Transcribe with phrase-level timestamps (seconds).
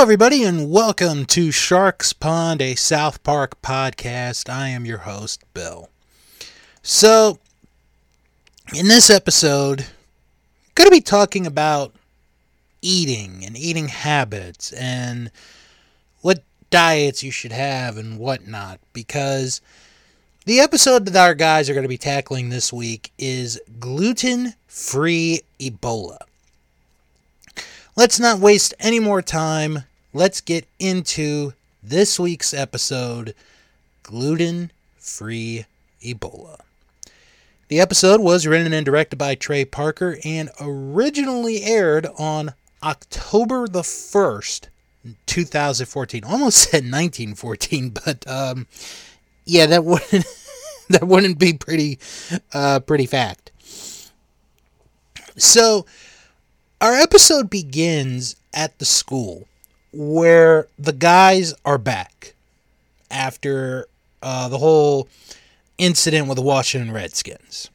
[0.00, 4.48] Hello, everybody, and welcome to Stark's Pond, a South Park podcast.
[4.48, 5.90] I am your host, Bill.
[6.82, 7.38] So,
[8.74, 9.86] in this episode, I'm
[10.74, 11.92] going to be talking about
[12.80, 15.30] eating and eating habits and
[16.22, 19.60] what diets you should have and whatnot because
[20.46, 25.42] the episode that our guys are going to be tackling this week is gluten free
[25.58, 26.20] Ebola.
[27.96, 29.84] Let's not waste any more time.
[30.12, 31.52] Let's get into
[31.84, 33.32] this week's episode
[34.02, 35.66] gluten free
[36.02, 36.58] Ebola.
[37.68, 43.82] The episode was written and directed by Trey Parker and originally aired on October the
[43.82, 44.66] 1st,
[45.26, 46.24] 2014.
[46.24, 48.66] Almost said 1914, but um,
[49.44, 50.26] yeah, that wouldn't
[50.88, 52.00] that wouldn't be pretty
[52.52, 53.52] uh, pretty fact.
[55.36, 55.86] So,
[56.80, 59.46] our episode begins at the school
[59.92, 62.34] where the guys are back
[63.10, 63.86] after
[64.22, 65.08] uh, the whole
[65.78, 67.70] incident with the Washington Redskins.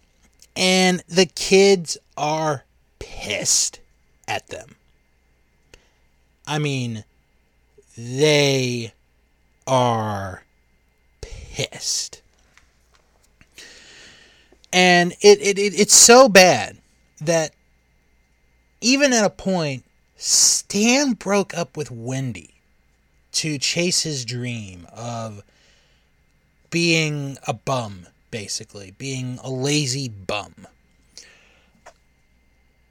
[0.56, 2.64] And the kids are
[3.00, 3.80] pissed
[4.28, 4.76] at them.
[6.48, 7.04] I mean,
[7.98, 8.94] they
[9.68, 10.44] are
[11.22, 12.22] pissed.
[14.72, 16.78] And it, it, it it's so bad
[17.22, 17.52] that
[18.82, 19.84] even at a point,
[20.18, 22.56] Stan broke up with Wendy
[23.34, 25.44] to chase his dream of
[26.70, 30.68] being a bum, basically, being a lazy bum.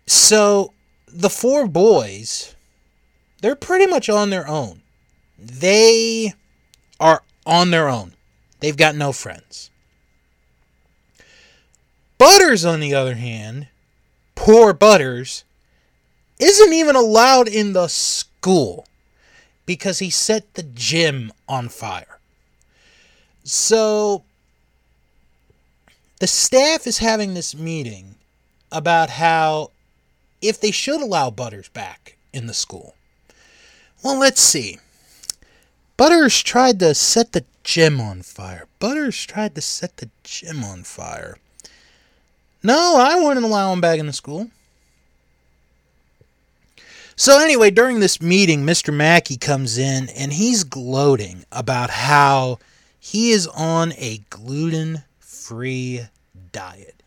[0.06, 0.72] So
[1.06, 2.54] the four boys,
[3.40, 4.82] they're pretty much on their own.
[5.38, 6.34] They
[7.00, 8.12] are on their own.
[8.60, 9.70] They've got no friends.
[12.18, 13.68] Butters, on the other hand,
[14.34, 15.44] poor Butters,
[16.38, 18.86] isn't even allowed in the school
[19.66, 22.18] because he set the gym on fire.
[23.44, 24.24] So
[26.20, 28.16] the staff is having this meeting
[28.72, 29.70] about how
[30.40, 32.94] if they should allow Butters back in the school.
[34.02, 34.78] Well, let's see.
[35.96, 38.66] Butters tried to set the gym on fire.
[38.78, 41.38] Butters tried to set the gym on fire.
[42.62, 44.50] No, I wouldn't allow him back in the school.
[47.16, 48.92] So anyway, during this meeting, Mr.
[48.92, 52.58] Mackey comes in and he's gloating about how
[52.98, 56.06] he is on a gluten-free
[56.52, 57.02] diet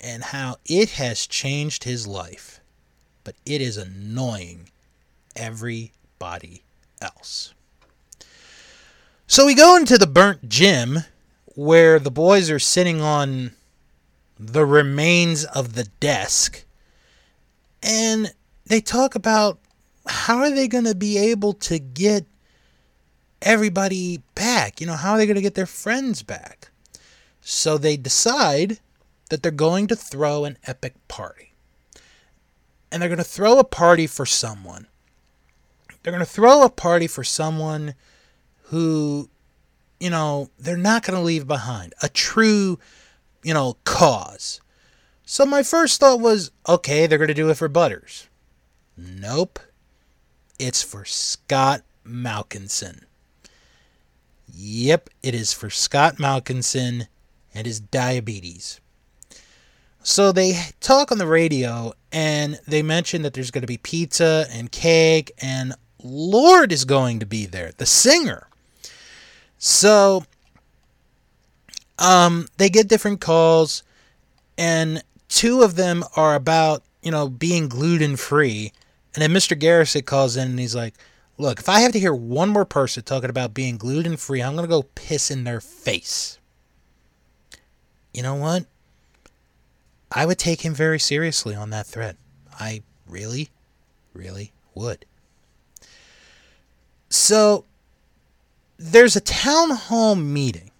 [0.00, 2.60] and how it has changed his life.
[3.24, 4.68] But it is annoying
[5.34, 6.62] everybody
[7.00, 7.54] else.
[9.26, 11.00] So we go into the burnt gym
[11.54, 13.52] where the boys are sitting on
[14.38, 16.64] the remains of the desk
[17.82, 18.32] and
[18.68, 19.58] they talk about
[20.06, 22.26] how are they going to be able to get
[23.42, 24.80] everybody back?
[24.80, 26.70] You know, how are they going to get their friends back?
[27.40, 28.78] So they decide
[29.30, 31.52] that they're going to throw an epic party.
[32.90, 34.86] And they're going to throw a party for someone.
[36.02, 37.94] They're going to throw a party for someone
[38.64, 39.28] who,
[40.00, 41.94] you know, they're not going to leave behind.
[42.02, 42.78] A true,
[43.42, 44.60] you know, cause.
[45.24, 48.27] So my first thought was, okay, they're going to do it for Butters.
[48.98, 49.60] Nope.
[50.58, 53.04] It's for Scott Malkinson.
[54.52, 57.06] Yep, it is for Scott Malkinson
[57.54, 58.80] and his diabetes.
[60.02, 64.46] So they talk on the radio and they mention that there's going to be pizza
[64.50, 68.48] and cake and Lorde is going to be there, the singer.
[69.58, 70.24] So
[72.00, 73.82] um they get different calls
[74.56, 78.72] and two of them are about, you know, being gluten free
[79.18, 79.58] and then Mr.
[79.58, 80.94] Garrison calls in and he's like,
[81.38, 84.54] Look, if I have to hear one more person talking about being gluten free, I'm
[84.54, 86.38] going to go piss in their face.
[88.14, 88.66] You know what?
[90.12, 92.14] I would take him very seriously on that threat.
[92.60, 93.48] I really,
[94.12, 95.04] really would.
[97.08, 97.64] So,
[98.76, 100.70] there's a town hall meeting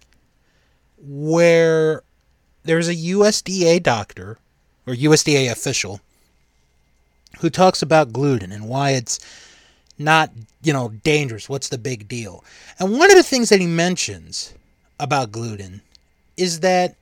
[0.97, 2.03] where
[2.63, 4.39] there's a USDA doctor
[4.87, 5.99] or USDA official
[7.39, 9.19] who talks about gluten and why it's
[9.97, 10.31] not,
[10.61, 11.49] you know, dangerous.
[11.49, 12.43] What's the big deal?
[12.79, 14.53] And one of the things that he mentions
[14.99, 15.81] about gluten
[16.37, 16.95] is that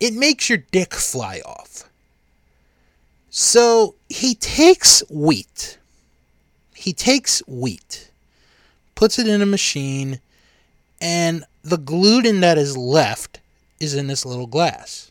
[0.00, 1.84] it makes your dick fly off.
[3.30, 5.78] So he takes wheat.
[6.74, 8.10] He takes wheat,
[8.94, 10.20] puts it in a machine,
[11.00, 13.40] and the gluten that is left
[13.80, 15.10] is in this little glass.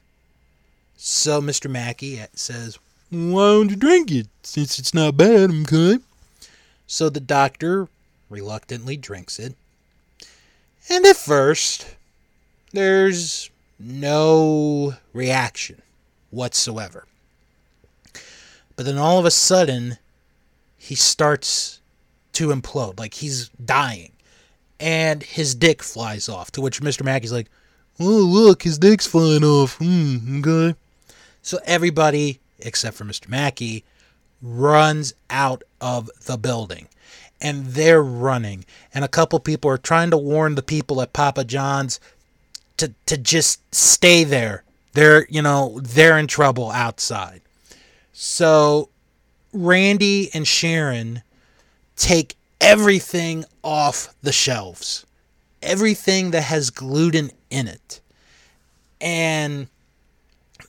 [0.95, 1.69] So Mr.
[1.69, 2.79] Mackey says,
[3.09, 4.27] why don't you drink it?
[4.43, 5.99] Since it's not bad, okay?
[6.85, 7.87] So the doctor
[8.29, 9.55] reluctantly drinks it.
[10.89, 11.95] And at first,
[12.71, 13.49] there's
[13.79, 15.81] no reaction
[16.31, 17.05] whatsoever.
[18.75, 19.97] But then all of a sudden,
[20.77, 21.81] he starts
[22.33, 22.99] to implode.
[22.99, 24.11] Like he's dying.
[24.79, 26.51] And his dick flies off.
[26.51, 27.03] To which Mr.
[27.03, 27.49] Mackey's like,
[27.99, 29.77] Oh, look, his dick's flying off.
[29.77, 30.77] Hmm, okay.
[31.41, 33.29] So everybody, except for Mr.
[33.29, 33.83] Mackey,
[34.41, 36.87] runs out of the building.
[37.39, 38.65] And they're running.
[38.93, 41.99] And a couple people are trying to warn the people at Papa John's
[42.77, 44.63] to, to just stay there.
[44.93, 47.41] They're, you know, they're in trouble outside.
[48.13, 48.89] So
[49.53, 51.21] Randy and Sharon
[51.95, 55.05] take everything off the shelves.
[55.61, 58.01] Everything that has gluten in it.
[58.99, 59.67] And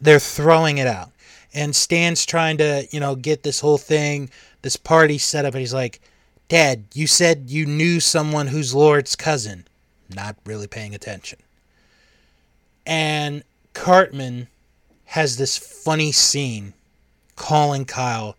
[0.01, 1.11] they're throwing it out.
[1.55, 4.31] And Stan's trying to, you know, get this whole thing,
[4.63, 5.55] this party set up.
[5.55, 6.01] And he's like,
[6.49, 9.67] Dad, you said you knew someone who's Lorde's cousin.
[10.15, 11.39] Not really paying attention.
[12.87, 13.43] And
[13.75, 14.49] Cartman
[15.07, 16.73] has this funny scene
[17.37, 18.37] calling Kyle.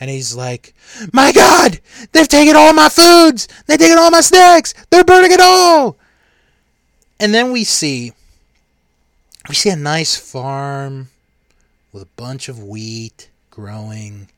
[0.00, 0.74] And he's like,
[1.12, 1.80] My God,
[2.10, 3.46] they've taken all my foods.
[3.66, 4.74] They've taken all my snacks.
[4.90, 5.96] They're burning it all.
[7.20, 8.12] And then we see
[9.48, 11.08] we see a nice farm
[11.92, 14.28] with a bunch of wheat growing.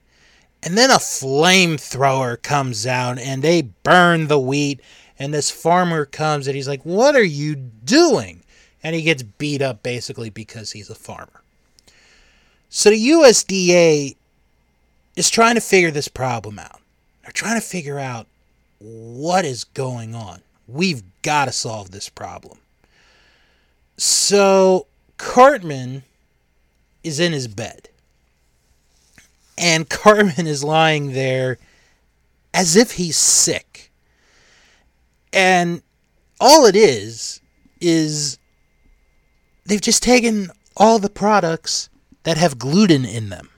[0.62, 4.80] And then a flamethrower comes out and they burn the wheat.
[5.18, 8.42] And this farmer comes and he's like, What are you doing?
[8.82, 11.42] And he gets beat up basically because he's a farmer.
[12.68, 14.16] So the USDA
[15.16, 16.80] is trying to figure this problem out.
[17.22, 18.26] They're trying to figure out
[18.80, 20.40] what is going on.
[20.66, 22.58] We've got to solve this problem.
[23.96, 24.86] So
[25.18, 26.02] Cartman
[27.04, 27.88] is in his bed.
[29.56, 31.58] And Cartman is lying there
[32.52, 33.92] as if he's sick.
[35.32, 35.82] And
[36.40, 37.40] all it is,
[37.80, 38.38] is
[39.66, 41.88] they've just taken all the products
[42.22, 43.50] that have gluten in them.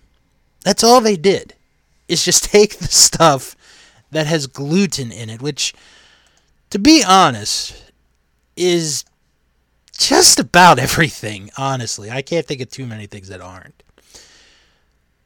[0.65, 1.55] That's all they did.
[2.09, 3.57] Is just take the stuff
[4.11, 5.75] that has gluten in it, which,
[6.71, 7.93] to be honest,
[8.57, 9.05] is
[9.97, 12.11] just about everything, honestly.
[12.11, 13.83] I can't think of too many things that aren't.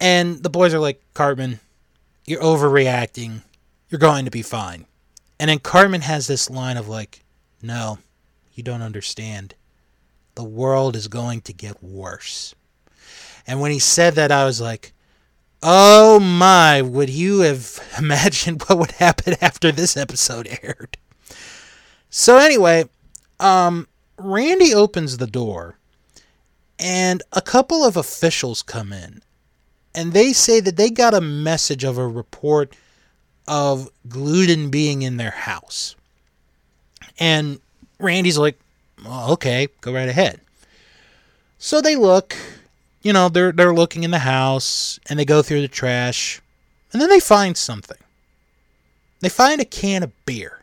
[0.01, 1.61] And the boys are like, Cartman,
[2.25, 3.43] you're overreacting.
[3.89, 4.87] You're going to be fine.
[5.39, 7.23] And then Cartman has this line of like,
[7.63, 7.99] no,
[8.55, 9.55] you don't understand.
[10.35, 12.55] The world is going to get worse.
[13.47, 14.93] And when he said that, I was like,
[15.63, 20.97] oh my, would you have imagined what would happen after this episode aired?
[22.11, 22.89] So, anyway,
[23.39, 23.87] um,
[24.23, 25.77] Randy opens the door,
[26.79, 29.23] and a couple of officials come in,
[29.95, 32.75] and they say that they got a message of a report
[33.49, 35.97] of gluten being in their house.
[37.19, 37.61] And
[37.99, 38.59] Randy's like,
[39.05, 40.41] well, okay, go right ahead.
[41.59, 42.37] So they look,
[43.03, 46.41] you know, they're they're looking in the house and they go through the trash,
[46.93, 47.99] and then they find something.
[49.21, 50.63] They find a can of beer.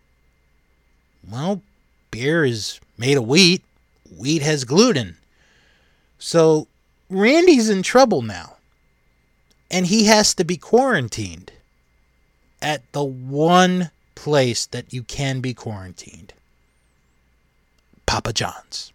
[1.29, 1.62] Well,
[2.10, 3.63] beer is made of wheat.
[4.16, 5.18] Wheat has gluten.
[6.18, 6.68] So
[7.10, 8.56] Randy's in trouble now.
[9.70, 11.51] And he has to be quarantined
[12.62, 16.34] at the one place that you can be quarantined
[18.06, 18.92] Papa John's.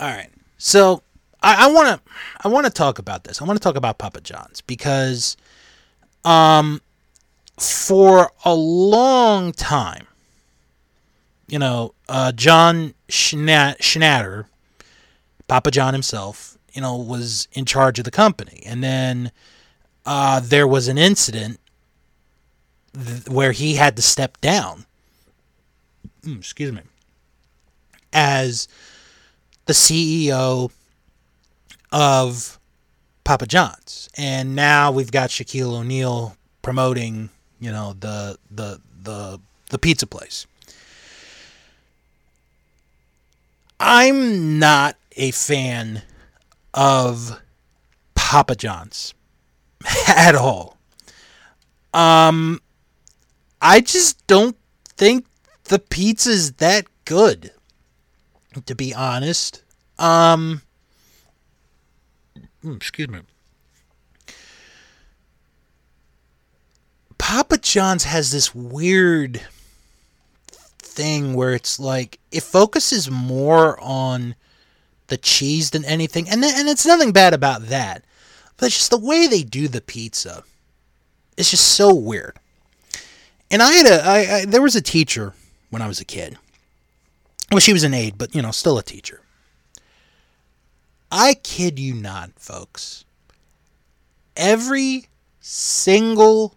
[0.00, 0.30] All right.
[0.56, 1.02] So
[1.42, 2.12] I want to
[2.42, 3.42] I want to talk about this.
[3.42, 5.36] I want to talk about Papa John's because
[6.24, 6.80] um
[7.58, 10.06] for a long time
[11.48, 14.46] you know, uh, John Schnatter,
[15.46, 18.62] Papa John himself, you know, was in charge of the company.
[18.66, 19.30] And then
[20.06, 21.60] uh, there was an incident
[22.92, 24.86] th- where he had to step down.
[26.22, 26.80] Mm, excuse me.
[28.12, 28.68] As
[29.66, 30.70] the CEO
[31.92, 32.58] of
[33.24, 34.08] Papa John's.
[34.16, 40.46] And now we've got Shaquille O'Neal promoting, you know, the the the the pizza place.
[43.78, 46.02] I'm not a fan
[46.72, 47.40] of
[48.14, 49.14] Papa John's
[50.08, 50.76] at all.
[51.92, 52.60] Um,
[53.60, 55.26] I just don't think
[55.64, 57.52] the pizza's that good,
[58.66, 59.62] to be honest.
[59.98, 60.62] Um,
[62.62, 63.20] hmm, excuse me.
[67.18, 69.40] Papa John's has this weird
[70.94, 74.34] thing where it's like it focuses more on
[75.08, 78.04] the cheese than anything, and and it's nothing bad about that,
[78.56, 80.44] but it's just the way they do the pizza.
[81.36, 82.38] It's just so weird.
[83.50, 85.34] And I had a, I, I, there was a teacher
[85.70, 86.38] when I was a kid.
[87.50, 89.20] Well, she was an aide, but you know, still a teacher.
[91.10, 93.04] I kid you not, folks.
[94.36, 95.06] Every
[95.40, 96.56] single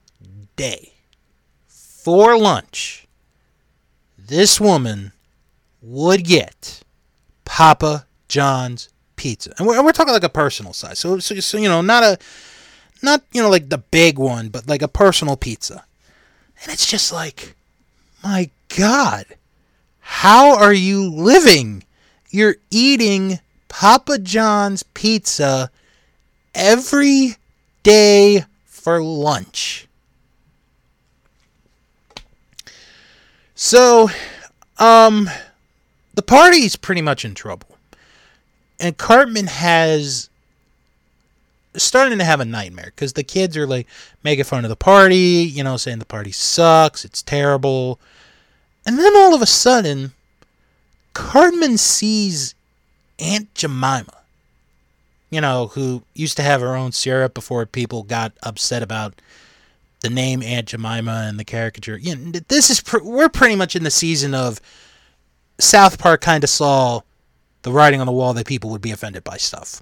[0.55, 0.93] day
[1.67, 3.06] for lunch,
[4.27, 5.13] this woman
[5.81, 6.81] would get
[7.45, 10.99] Papa John's pizza, and we're, we're talking like a personal size.
[10.99, 12.17] So, so, so you know, not a,
[13.01, 15.85] not you know like the big one, but like a personal pizza.
[16.63, 17.55] And it's just like,
[18.23, 19.25] my God,
[19.99, 21.83] how are you living?
[22.29, 25.69] You're eating Papa John's pizza
[26.55, 27.35] every
[27.83, 29.86] day for lunch.
[33.59, 34.11] So,
[34.77, 35.27] um,
[36.13, 37.75] the party's pretty much in trouble.
[38.79, 40.29] And Cartman has
[41.75, 43.87] starting to have a nightmare because the kids are like
[44.23, 47.99] making fun of the party, you know, saying the party sucks, it's terrible.
[48.85, 50.13] And then all of a sudden,
[51.13, 52.53] Cartman sees
[53.17, 54.21] Aunt Jemima,
[55.31, 59.15] you know, who used to have her own syrup before people got upset about
[60.01, 61.97] the name Aunt Jemima and the caricature.
[61.97, 64.61] You know, this is pr- we're pretty much in the season of
[65.59, 67.01] South Park kind of saw
[67.63, 69.81] the writing on the wall that people would be offended by stuff.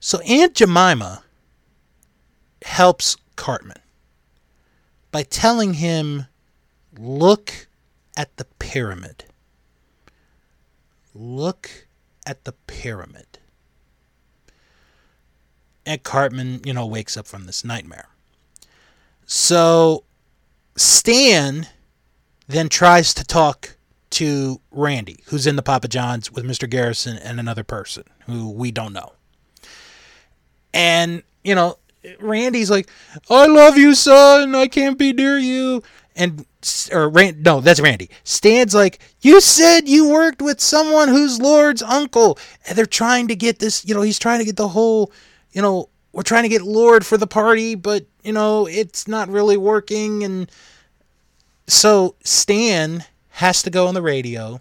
[0.00, 1.22] So Aunt Jemima
[2.64, 3.78] helps Cartman
[5.10, 6.26] by telling him,
[6.98, 7.68] look
[8.16, 9.24] at the pyramid.
[11.14, 11.86] Look
[12.26, 13.31] at the pyramid.
[15.84, 18.08] And Cartman, you know, wakes up from this nightmare.
[19.26, 20.04] So
[20.76, 21.66] Stan
[22.46, 23.76] then tries to talk
[24.10, 26.68] to Randy, who's in the Papa John's with Mr.
[26.68, 29.12] Garrison and another person who we don't know.
[30.74, 31.78] And, you know,
[32.20, 32.88] Randy's like,
[33.30, 34.54] I love you, son.
[34.54, 35.82] I can't be near you.
[36.14, 36.44] And,
[36.92, 38.10] or Rand, no, that's Randy.
[38.24, 42.38] Stan's like, You said you worked with someone who's Lorde's uncle.
[42.66, 45.10] And they're trying to get this, you know, he's trying to get the whole,
[45.52, 49.28] you know, we're trying to get Lorde for the party, but, you know, it's not
[49.28, 50.24] really working.
[50.24, 50.50] And
[51.66, 54.60] so Stan has to go on the radio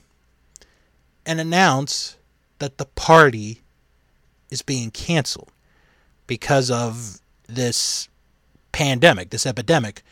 [1.25, 2.17] and announce
[2.60, 3.62] that the party
[4.50, 5.51] is being canceled
[6.27, 8.07] because of this
[8.71, 10.03] pandemic, this epidemic,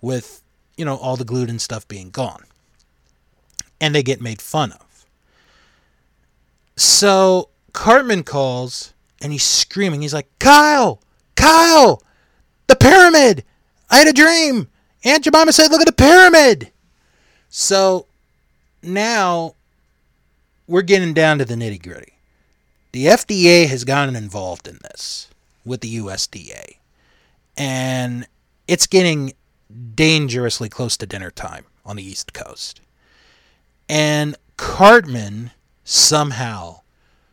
[0.00, 0.42] with,
[0.76, 2.44] you know, all the gluten stuff being gone.
[3.80, 5.06] And they get made fun of.
[6.76, 8.93] So Cartman calls
[9.24, 10.02] and he's screaming.
[10.02, 11.00] He's like, Kyle!
[11.34, 12.02] Kyle!
[12.66, 13.42] The pyramid!
[13.90, 14.68] I had a dream!
[15.02, 16.70] Aunt Jemima said, look at the pyramid!
[17.48, 18.06] So
[18.82, 19.54] now
[20.66, 22.18] we're getting down to the nitty gritty.
[22.92, 25.30] The FDA has gotten involved in this
[25.64, 26.76] with the USDA.
[27.56, 28.26] And
[28.68, 29.32] it's getting
[29.94, 32.82] dangerously close to dinner time on the East Coast.
[33.88, 35.52] And Cartman
[35.82, 36.80] somehow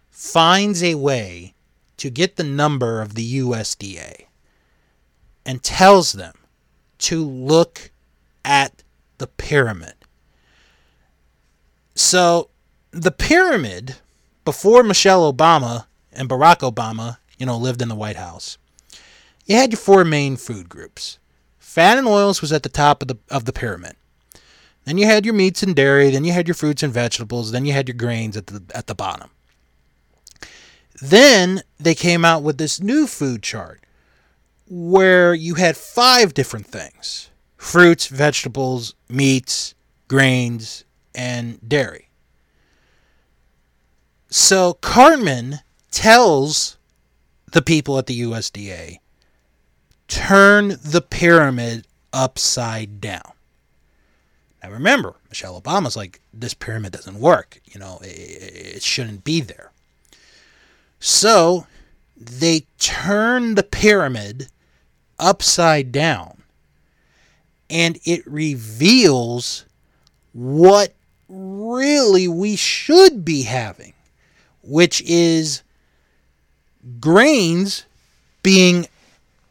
[0.09, 1.53] finds a way
[2.01, 4.25] to get the number of the USDA
[5.45, 6.33] and tells them
[6.99, 7.91] to look
[8.45, 8.83] at
[9.17, 9.93] the pyramid.
[11.95, 12.49] So,
[12.91, 13.95] the pyramid,
[14.45, 18.59] before Michelle Obama and Barack Obama you know, lived in the White House.
[19.47, 21.17] You had your four main food groups.
[21.57, 23.95] Fat and oils was at the top of the of the pyramid.
[24.85, 27.65] Then you had your meats and dairy, then you had your fruits and vegetables, then
[27.65, 29.31] you had your grains at the at the bottom.
[31.01, 33.83] Then they came out with this new food chart
[34.69, 39.75] where you had five different things fruits, vegetables, meats,
[40.07, 42.09] grains, and dairy.
[44.29, 45.59] So Cartman
[45.91, 46.77] tells
[47.51, 48.99] the people at the USDA
[50.07, 53.33] turn the pyramid upside down.
[54.63, 57.59] Now remember, Michelle Obama's like, this pyramid doesn't work.
[57.65, 59.70] You know, it, it shouldn't be there.
[61.01, 61.65] So
[62.15, 64.47] they turn the pyramid
[65.19, 66.43] upside down
[67.69, 69.65] and it reveals
[70.31, 70.93] what
[71.27, 73.93] really we should be having,
[74.61, 75.63] which is
[76.99, 77.85] grains
[78.43, 78.87] being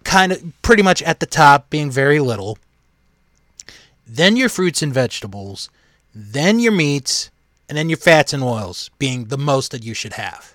[0.04, 2.58] kind of pretty much at the top, being very little.
[4.06, 5.68] Then your fruits and vegetables,
[6.14, 7.30] then your meats,
[7.68, 10.54] and then your fats and oils being the most that you should have.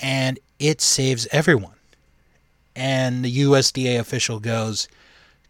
[0.00, 1.76] And it saves everyone.
[2.74, 4.88] And the USDA official goes,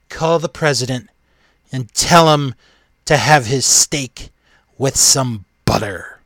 [0.09, 1.09] call the president
[1.73, 2.55] and tell him
[3.05, 4.31] to have his steak
[4.77, 6.19] with some butter.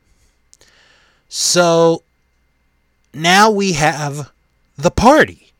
[1.29, 2.03] So
[3.13, 4.31] now we have
[4.77, 5.51] the party.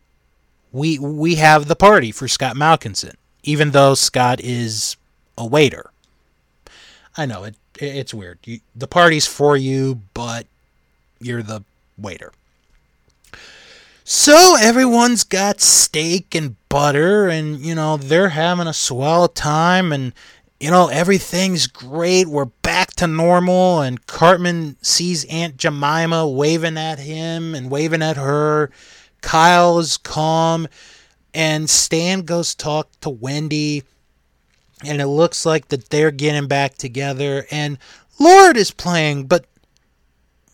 [0.72, 3.15] We we have the party for Scott Malkinson.
[3.43, 4.98] even though Scott is
[5.38, 5.91] a waiter.
[7.15, 7.55] I know it.
[7.79, 8.39] It's weird.
[8.43, 10.48] You, the party's for you, but
[11.19, 11.63] you're the
[11.98, 12.31] waiter.
[14.07, 20.13] So everyone's got steak and butter, and you know they're having a swell time, and
[20.59, 22.27] you know everything's great.
[22.27, 28.15] We're back to normal, and Cartman sees Aunt Jemima waving at him and waving at
[28.15, 28.69] her.
[29.21, 30.67] Kyle is calm,
[31.33, 33.81] and Stan goes talk to Wendy,
[34.85, 37.47] and it looks like that they're getting back together.
[37.50, 37.79] And
[38.19, 39.45] Lorde is playing, but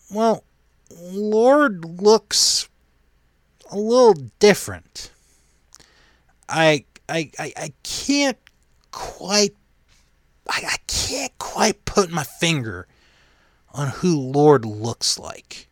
[0.09, 0.45] well,
[0.89, 2.69] Lorde looks
[3.71, 5.11] a little different.
[6.47, 8.37] I I I, I can't
[8.91, 9.55] quite
[10.49, 12.87] I, I can't quite put my finger
[13.73, 15.69] on who Lorde looks like.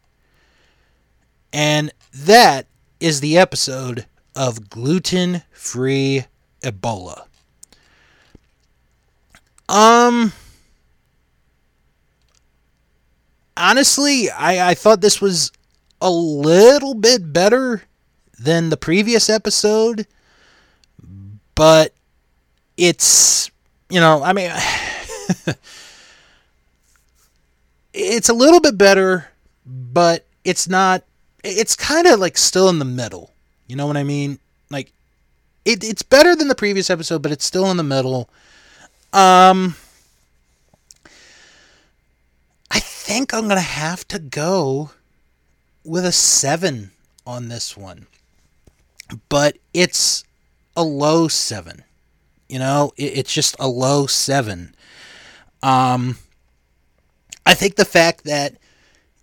[1.51, 2.67] And that
[2.99, 6.25] is the episode of gluten free
[6.61, 7.25] Ebola.
[9.67, 10.31] Um
[13.57, 15.51] honestly, I, I thought this was
[16.01, 17.83] a little bit better
[18.39, 20.07] than the previous episode,
[21.55, 21.93] but
[22.77, 23.51] it's,
[23.89, 24.51] you know, I mean,
[27.93, 29.27] it's a little bit better,
[29.65, 31.03] but it's not,
[31.43, 33.31] it's kind of like still in the middle.
[33.67, 34.39] You know what I mean?
[34.69, 34.93] Like,
[35.65, 38.29] it, it's better than the previous episode, but it's still in the middle.
[39.11, 39.75] Um,
[42.71, 44.91] I think I'm going to have to go
[45.83, 46.91] with a 7
[47.25, 48.07] on this one
[49.29, 50.23] but it's
[50.75, 51.83] a low seven.
[52.47, 54.73] You know, it's just a low seven.
[55.61, 56.17] Um,
[57.45, 58.55] I think the fact that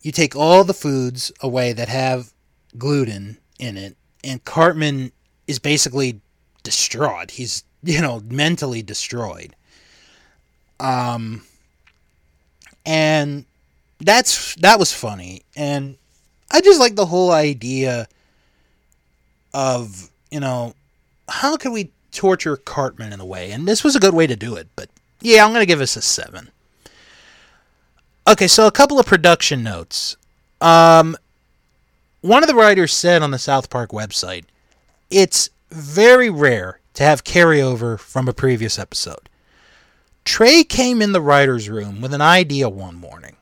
[0.03, 2.33] you take all the foods away that have
[2.79, 5.13] gluten in it, and Cartman
[5.47, 6.21] is basically
[6.63, 7.33] distraught.
[7.33, 9.57] He's, you know, mentally destroyed.
[10.79, 11.43] Um,
[12.85, 13.45] and
[13.99, 15.97] that's that was funny, and
[16.51, 18.07] I just like the whole idea
[19.57, 20.75] of, you know,
[21.29, 23.51] how can we torture Cartman in a way?
[23.51, 24.91] And this was a good way to do it, but
[25.21, 26.51] yeah, I'm to give this a 7.
[28.29, 30.17] Okay, so a couple of production notes.
[30.61, 31.17] Um,
[32.21, 34.45] one of the writers said on the South Park website,
[35.11, 39.29] it's very rare to have carryover from a previous episode.
[40.25, 43.36] Trey came in the writer's room with an idea one morning.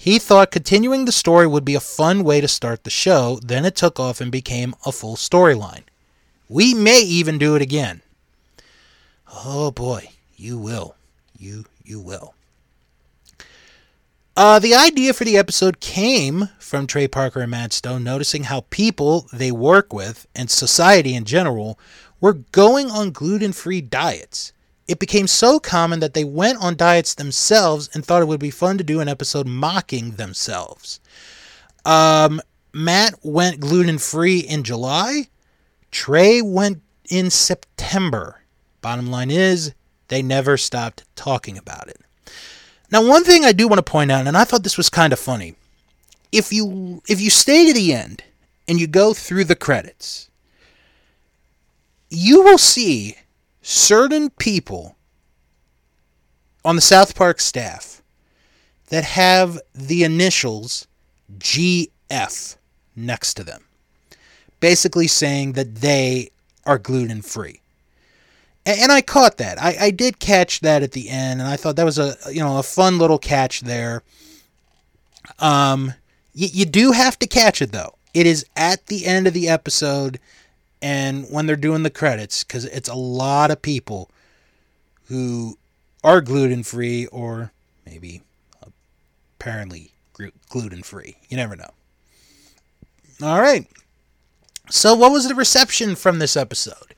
[0.00, 3.64] He thought continuing the story would be a fun way to start the show, then
[3.64, 5.82] it took off and became a full storyline.
[6.48, 8.02] We may even do it again.
[9.44, 10.94] Oh boy, you will.
[11.36, 12.34] You you will.
[14.36, 18.66] Uh, the idea for the episode came from Trey Parker and Matt Stone noticing how
[18.70, 21.76] people they work with and society in general
[22.20, 24.52] were going on gluten free diets.
[24.88, 28.50] It became so common that they went on diets themselves and thought it would be
[28.50, 30.98] fun to do an episode mocking themselves.
[31.84, 32.40] Um,
[32.72, 35.28] Matt went gluten free in July.
[35.90, 38.42] Trey went in September.
[38.80, 39.74] Bottom line is,
[40.08, 42.00] they never stopped talking about it.
[42.90, 45.12] Now, one thing I do want to point out, and I thought this was kind
[45.12, 45.54] of funny,
[46.32, 48.22] if you if you stay to the end
[48.66, 50.30] and you go through the credits,
[52.10, 53.16] you will see
[53.68, 54.96] certain people
[56.64, 58.02] on the South Park staff
[58.88, 60.86] that have the initials
[61.38, 62.56] GF
[62.96, 63.64] next to them,
[64.60, 66.30] basically saying that they
[66.64, 67.60] are gluten free.
[68.64, 69.60] And, I caught that.
[69.62, 72.40] I, I did catch that at the end, and I thought that was a you
[72.40, 74.02] know a fun little catch there.
[75.38, 75.94] Um,
[76.34, 77.94] you, you do have to catch it though.
[78.12, 80.20] It is at the end of the episode
[80.80, 84.10] and when they're doing the credits because it's a lot of people
[85.06, 85.58] who
[86.04, 87.52] are gluten free or
[87.86, 88.22] maybe
[89.38, 89.92] apparently
[90.48, 91.16] gluten free.
[91.28, 91.70] You never know.
[93.22, 93.66] All right.
[94.70, 96.94] So, what was the reception from this episode?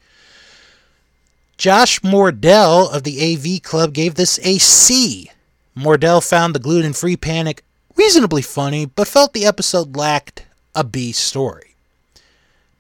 [1.56, 5.30] Josh Modell of the AV Club gave this a C.
[5.76, 7.62] Modell found the gluten free panic
[7.96, 11.69] reasonably funny, but felt the episode lacked a B story.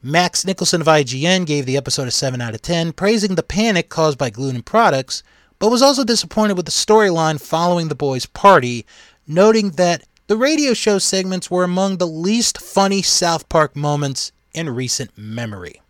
[0.02, 3.90] Max Nicholson of IGN gave the episode a 7 out of 10, praising the panic
[3.90, 5.22] caused by gluten products,
[5.58, 8.86] but was also disappointed with the storyline following the boys' party,
[9.26, 14.70] noting that the radio show segments were among the least funny South Park moments in
[14.70, 15.82] recent memory.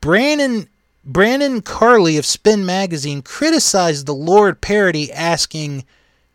[0.00, 0.68] Brandon
[1.04, 5.84] Brandon Carley of Spin Magazine criticized the Lorde parody, asking,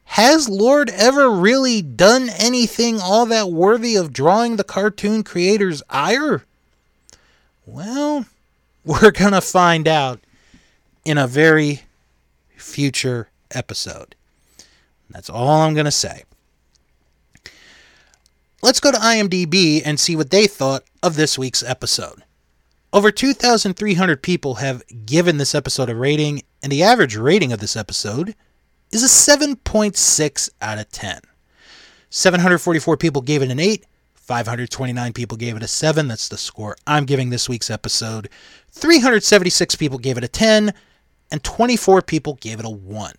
[0.06, 6.46] has Lorde ever really done anything all that worthy of drawing the cartoon creator's ire?
[7.66, 8.26] Well,
[8.86, 10.20] We're going to find out
[11.04, 11.82] in a very
[12.56, 14.14] future episode.
[15.10, 16.24] That's all I'm going to say.
[18.62, 22.24] Let's go to IMDb and see what they thought of this week's episode.
[22.94, 27.76] Over 2,300 people have given this episode a rating, and the average rating of this
[27.76, 28.36] episode
[28.92, 31.22] is a 7.6 out of 10.
[32.10, 36.08] 744 people gave it an 8, 529 people gave it a 7.
[36.08, 38.30] That's the score I'm giving this week's episode.
[38.72, 40.74] 376 people gave it a 10,
[41.32, 43.14] and 24 people gave it a 1.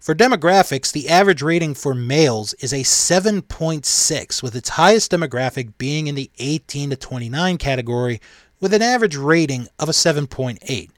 [0.00, 6.06] For demographics, the average rating for males is a 7.6, with its highest demographic being
[6.06, 8.20] in the 18 to 29 category,
[8.60, 10.90] with an average rating of a 7.8.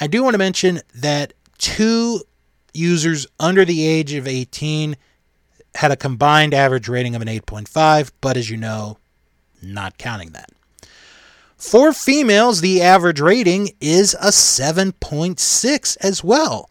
[0.00, 2.22] I do want to mention that two
[2.72, 4.96] users under the age of 18
[5.74, 8.98] had a combined average rating of an 8.5, but as you know,
[9.62, 10.50] not counting that.
[11.56, 16.68] For females, the average rating is a 7.6 as well,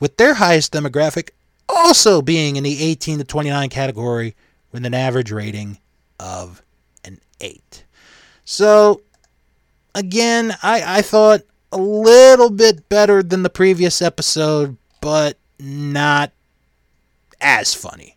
[0.00, 1.30] with their highest demographic
[1.68, 4.34] also being in the 18 to 29 category
[4.72, 5.78] with an average rating
[6.18, 6.62] of
[7.04, 7.84] an 8.
[8.44, 9.02] So,
[9.94, 16.32] again, I, I thought a little bit better than the previous episode, but not
[17.40, 18.16] as funny.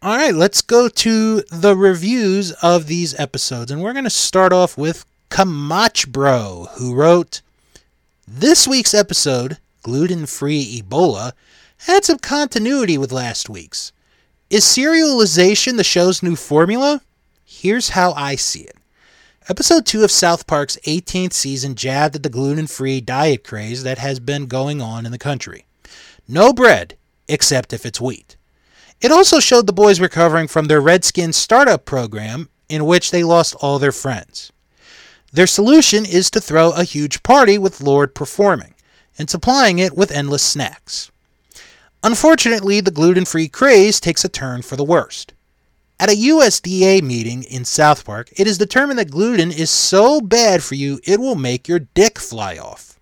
[0.00, 3.70] All right, let's go to the reviews of these episodes.
[3.70, 7.42] And we're going to start off with Kamach Bro, who wrote
[8.26, 11.32] This week's episode, Gluten Free Ebola,
[11.86, 13.92] had some continuity with last week's.
[14.48, 17.02] Is serialization the show's new formula?
[17.44, 18.77] Here's how I see it.
[19.50, 23.96] Episode 2 of South Park's 18th season jabbed at the gluten free diet craze that
[23.96, 25.64] has been going on in the country.
[26.28, 28.36] No bread, except if it's wheat.
[29.00, 33.54] It also showed the boys recovering from their Redskin startup program in which they lost
[33.62, 34.52] all their friends.
[35.32, 38.74] Their solution is to throw a huge party with Lorde performing
[39.18, 41.10] and supplying it with endless snacks.
[42.02, 45.32] Unfortunately, the gluten free craze takes a turn for the worst.
[46.00, 50.62] At a USDA meeting in South Park, it is determined that gluten is so bad
[50.62, 53.00] for you it will make your dick fly off.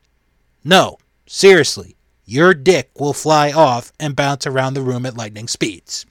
[0.65, 6.07] No, seriously, your dick will fly off and bounce around the room at lightning speeds.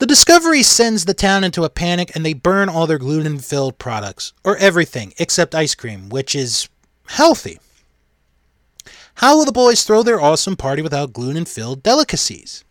[0.00, 3.78] The discovery sends the town into a panic and they burn all their gluten filled
[3.78, 6.68] products, or everything except ice cream, which is
[7.06, 7.60] healthy.
[9.16, 12.64] How will the boys throw their awesome party without gluten filled delicacies?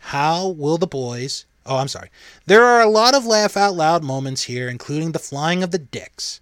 [0.00, 1.46] How will the boys.
[1.64, 2.10] Oh, I'm sorry.
[2.46, 5.78] There are a lot of laugh out loud moments here, including the flying of the
[5.78, 6.40] dicks.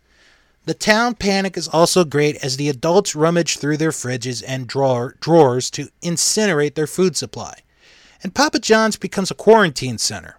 [0.64, 5.16] The town panic is also great as the adults rummage through their fridges and drawer,
[5.20, 7.60] drawers to incinerate their food supply.
[8.22, 10.38] And Papa John's becomes a quarantine center.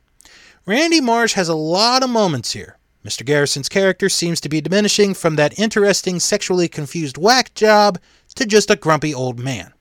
[0.65, 2.77] Randy Marsh has a lot of moments here.
[3.03, 3.25] Mr.
[3.25, 7.97] Garrison's character seems to be diminishing from that interesting, sexually confused whack job
[8.35, 9.73] to just a grumpy old man.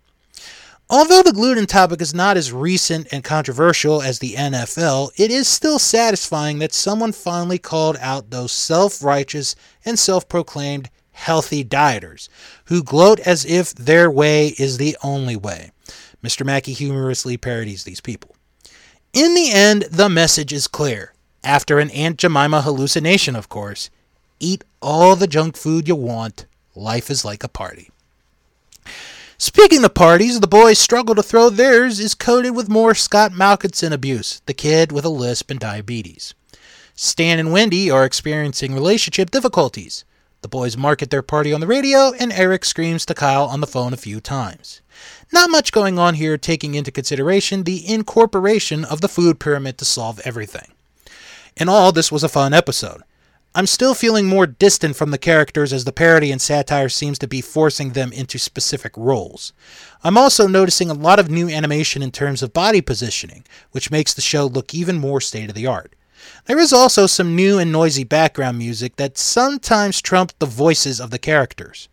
[0.90, 5.46] Although the gluten topic is not as recent and controversial as the NFL, it is
[5.46, 12.30] still satisfying that someone finally called out those self righteous and self proclaimed healthy dieters
[12.66, 15.72] who gloat as if their way is the only way.
[16.24, 16.46] Mr.
[16.46, 18.34] Mackey humorously parodies these people.
[19.12, 21.12] In the end, the message is clear.
[21.44, 23.90] After an Aunt Jemima hallucination, of course,
[24.40, 26.46] eat all the junk food you want.
[26.74, 27.90] Life is like a party.
[29.40, 33.92] Speaking of parties, the boys' struggle to throw theirs is coated with more Scott Malkinson
[33.92, 36.34] abuse, the kid with a lisp and diabetes.
[36.96, 40.04] Stan and Wendy are experiencing relationship difficulties.
[40.42, 43.68] The boys market their party on the radio, and Eric screams to Kyle on the
[43.68, 44.80] phone a few times.
[45.32, 49.84] Not much going on here, taking into consideration the incorporation of the food pyramid to
[49.84, 50.72] solve everything.
[51.56, 53.02] In all, this was a fun episode.
[53.54, 57.26] I'm still feeling more distant from the characters as the parody and satire seems to
[57.26, 59.52] be forcing them into specific roles.
[60.04, 64.14] I'm also noticing a lot of new animation in terms of body positioning, which makes
[64.14, 65.94] the show look even more state of the art.
[66.44, 71.10] There is also some new and noisy background music that sometimes trump the voices of
[71.10, 71.88] the characters.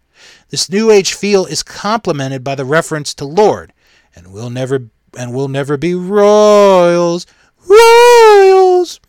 [0.50, 3.74] This new age feel is complemented by the reference to Lorde,
[4.16, 7.26] and we'll never and we'll never be royals,
[7.66, 9.00] royals.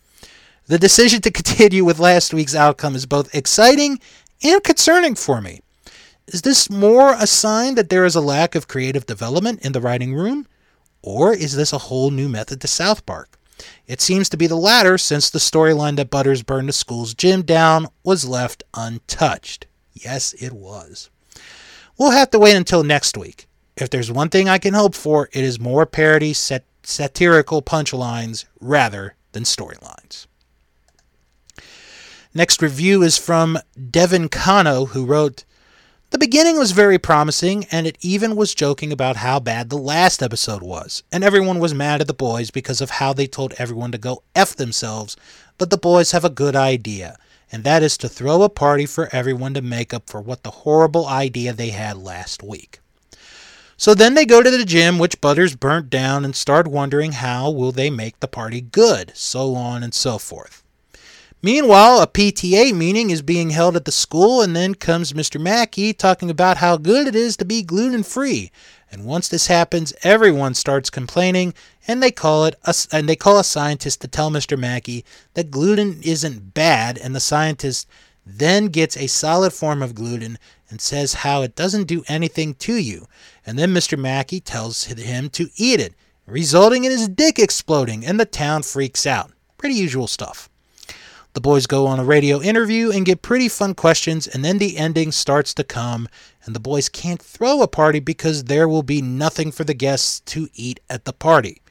[0.67, 4.01] The decision to continue with last week's outcome is both exciting
[4.43, 5.61] and concerning for me.
[6.27, 9.79] Is this more a sign that there is a lack of creative development in the
[9.79, 10.45] writing room?
[11.01, 13.39] Or is this a whole new method to South Park?
[13.87, 17.43] It seems to be the latter since the storyline that Butters burned the school's gym
[17.43, 19.67] down was left untouched.
[19.93, 21.09] Yes, it was.
[21.97, 23.47] We'll have to wait until next week.
[23.77, 28.43] If there's one thing I can hope for, it is more parody, sat- satirical punchlines
[28.59, 30.27] rather than storylines.
[32.37, 33.57] Next review is from
[33.89, 35.43] Devin Kano, who wrote,
[36.11, 40.21] the beginning was very promising, and it even was joking about how bad the last
[40.21, 41.01] episode was.
[41.11, 44.21] And everyone was mad at the boys because of how they told everyone to go
[44.35, 45.17] F themselves.
[45.57, 47.17] But the boys have a good idea,
[47.51, 50.51] and that is to throw a party for everyone to make up for what the
[50.61, 52.81] horrible idea they had last week.
[53.77, 57.49] So then they go to the gym, which Butters burnt down, and start wondering how
[57.49, 60.63] will they make the party good, so on and so forth.
[61.43, 65.39] Meanwhile, a PTA meeting is being held at the school, and then comes Mr.
[65.39, 68.51] Mackey talking about how good it is to be gluten free.
[68.91, 71.53] And once this happens, everyone starts complaining,
[71.87, 74.57] and they call it a, and they call a scientist to tell Mr.
[74.57, 77.87] Mackey that gluten isn't bad, and the scientist
[78.25, 80.39] then gets a solid form of gluten
[80.71, 83.05] and says how it doesn't do anything to you.
[83.45, 83.97] And then Mr.
[83.97, 85.93] Mackey tells him to eat it,
[86.25, 89.31] resulting in his dick exploding, and the town freaks out.
[89.59, 90.49] Pretty usual stuff.
[91.37, 94.75] The boys go on a radio interview and get pretty fun questions, and then the
[94.75, 96.09] ending starts to come,
[96.43, 100.19] and the boys can't throw a party because there will be nothing for the guests
[100.21, 101.61] to eat at the party.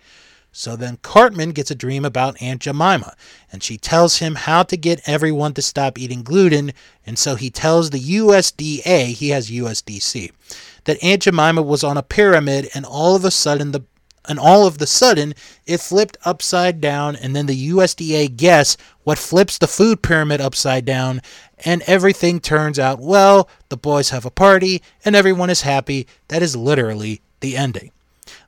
[0.53, 3.17] So then Cartman gets a dream about Aunt Jemima,
[3.51, 6.73] and she tells him how to get everyone to stop eating gluten,
[7.05, 10.31] and so he tells the USDA, he has USDC,
[10.85, 13.83] that Aunt Jemima was on a pyramid, and all of a sudden the
[14.29, 15.35] and all of the sudden
[15.67, 20.85] it flipped upside down and then the USDA guess what flips the food pyramid upside
[20.85, 21.21] down
[21.65, 26.07] and everything turns out well the boys have a party and everyone is happy.
[26.29, 27.93] That is literally the ending.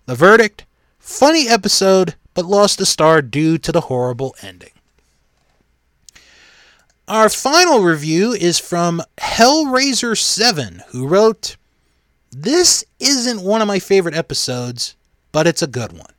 [0.06, 0.64] The verdict
[0.98, 4.70] funny episode but lost a star due to the horrible ending.
[7.08, 11.56] Our final review is from Hellraiser7 who wrote
[12.30, 14.94] this isn't one of my favorite episodes
[15.32, 16.12] but it's a good one.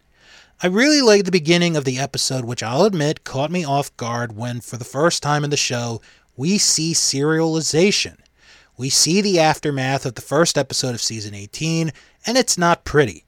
[0.61, 4.35] I really like the beginning of the episode, which I'll admit caught me off guard
[4.35, 6.01] when, for the first time in the show,
[6.35, 8.17] we see serialization.
[8.77, 11.91] We see the aftermath of the first episode of season 18,
[12.25, 13.25] and it's not pretty.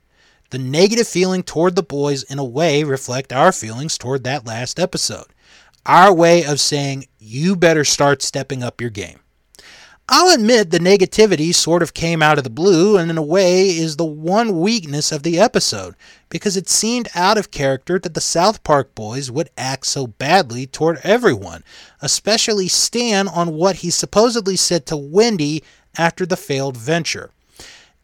[0.50, 4.80] The negative feeling toward the boys, in a way, reflect our feelings toward that last
[4.80, 5.28] episode.
[5.86, 9.20] Our way of saying, you better start stepping up your game.
[10.14, 13.70] I'll admit the negativity sort of came out of the blue and in a way
[13.70, 15.96] is the one weakness of the episode
[16.28, 20.68] because it seemed out of character that the South Park boys would act so badly
[20.68, 21.64] toward everyone,
[22.02, 25.64] especially Stan on what he supposedly said to Wendy
[25.98, 27.32] after the failed venture.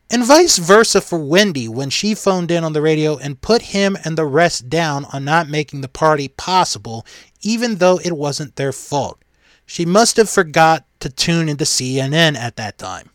[0.09, 3.97] And vice versa for Wendy when she phoned in on the radio and put him
[4.05, 7.05] and the rest down on not making the party possible,
[7.41, 9.21] even though it wasn't their fault.
[9.65, 13.09] She must have forgot to tune into CNN at that time.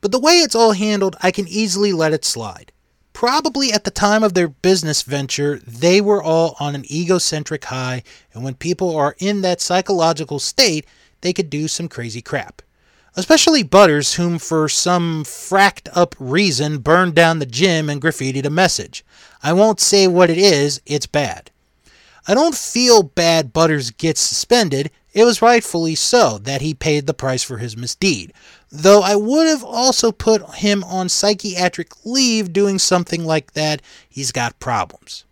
[0.00, 2.72] But the way it's all handled, I can easily let it slide.
[3.12, 8.04] Probably at the time of their business venture, they were all on an egocentric high,
[8.32, 10.86] and when people are in that psychological state,
[11.20, 12.62] they could do some crazy crap.
[13.16, 18.50] Especially Butters, whom for some fracked up reason burned down the gym and graffitied a
[18.50, 19.04] message.
[19.42, 21.50] I won't say what it is, it's bad.
[22.28, 27.12] I don't feel bad Butters gets suspended, it was rightfully so that he paid the
[27.12, 28.32] price for his misdeed,
[28.70, 33.82] though I would have also put him on psychiatric leave doing something like that.
[34.08, 35.24] He's got problems.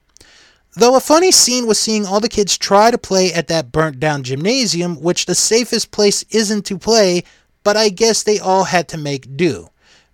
[0.74, 4.00] Though a funny scene was seeing all the kids try to play at that burnt
[4.00, 7.22] down gymnasium, which the safest place isn't to play,
[7.62, 9.68] but I guess they all had to make do.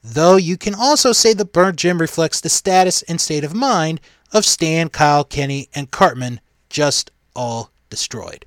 [0.04, 4.02] Though you can also say the burnt gym reflects the status and state of mind
[4.32, 8.44] of Stan, Kyle, Kenny, and Cartman, just all destroyed.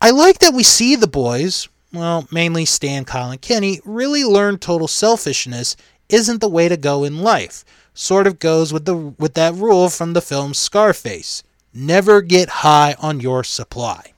[0.00, 4.88] I like that we see the boys, well, mainly Stan, Colin, Kenny, really learn total
[4.88, 5.76] selfishness
[6.08, 7.64] isn't the way to go in life.
[7.92, 11.42] Sort of goes with the with that rule from the film Scarface.
[11.74, 14.12] Never get high on your supply.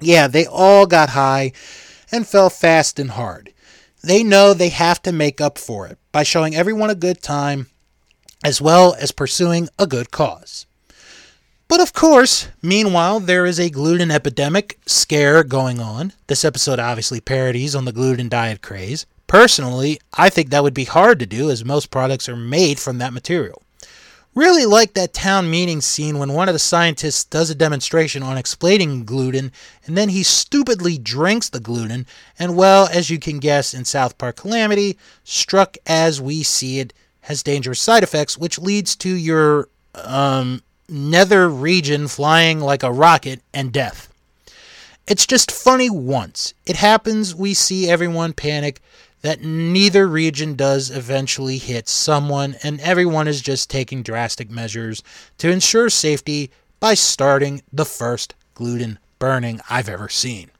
[0.00, 1.52] Yeah, they all got high
[2.12, 3.52] and fell fast and hard.
[4.02, 7.68] They know they have to make up for it by showing everyone a good time
[8.42, 10.66] as well as pursuing a good cause.
[11.70, 16.12] But of course, meanwhile, there is a gluten epidemic scare going on.
[16.26, 19.06] This episode obviously parodies on the gluten diet craze.
[19.28, 22.98] Personally, I think that would be hard to do as most products are made from
[22.98, 23.62] that material.
[24.34, 28.36] Really like that town meeting scene when one of the scientists does a demonstration on
[28.36, 29.52] explaining gluten
[29.86, 32.04] and then he stupidly drinks the gluten
[32.36, 36.92] and well, as you can guess in South Park Calamity, struck as we see it
[37.20, 43.40] has dangerous side effects which leads to your um nether region flying like a rocket
[43.54, 44.12] and death.
[45.06, 46.54] It's just funny once.
[46.66, 48.80] It happens, we see everyone panic
[49.22, 55.02] that neither region does eventually hit someone, and everyone is just taking drastic measures
[55.38, 60.50] to ensure safety by starting the first gluten burning I've ever seen.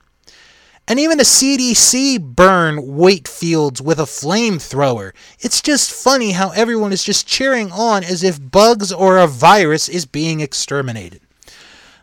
[0.90, 5.12] And even the CDC burn wheat fields with a flamethrower.
[5.38, 9.88] It's just funny how everyone is just cheering on as if bugs or a virus
[9.88, 11.20] is being exterminated.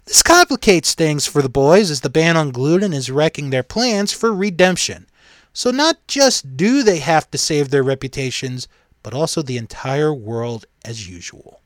[0.05, 4.13] This complicates things for the boys as the ban on gluten is wrecking their plans
[4.13, 5.07] for redemption.
[5.51, 8.69] So, not just do they have to save their reputations,
[9.03, 11.59] but also the entire world as usual.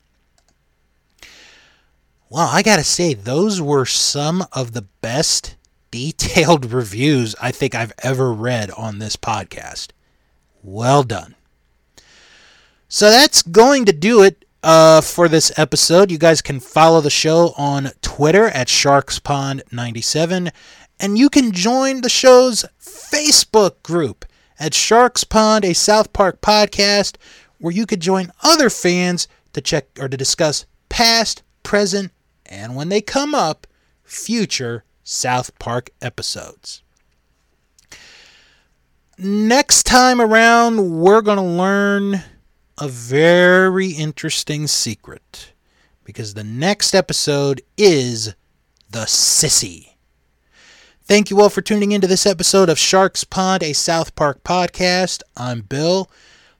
[2.28, 5.54] Well, I gotta say, those were some of the best
[5.92, 9.90] detailed reviews I think I've ever read on this podcast.
[10.64, 11.36] Well done.
[12.88, 16.10] So that's going to do it uh, for this episode.
[16.10, 20.50] You guys can follow the show on Twitter at StarksPond97,
[20.98, 24.24] and you can join the show's Facebook group
[24.58, 27.16] at Stark's Pond, a South Park podcast,
[27.58, 32.12] where you could join other fans to check or to discuss past, present,
[32.46, 33.66] and when they come up,
[34.04, 36.82] future South Park episodes.
[39.18, 42.22] Next time around, we're going to learn
[42.78, 45.52] a very interesting secret
[46.04, 48.34] because the next episode is
[48.90, 49.96] The Cissy.
[51.04, 55.22] Thank you all for tuning into this episode of Stark's Pond, a South Park podcast.
[55.36, 56.10] I'm Bill.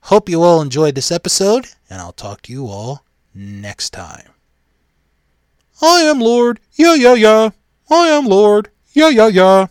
[0.01, 3.03] Hope you all enjoyed this episode, and I'll talk to you all
[3.33, 4.29] next time.
[5.81, 6.59] I am Lorde.
[6.73, 7.49] Yeah, yeah, yeah.
[7.93, 8.69] I am Lorde.
[8.93, 9.67] Yeah, yeah, yeah.